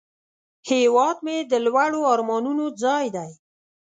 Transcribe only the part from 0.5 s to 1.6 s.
هیواد مې د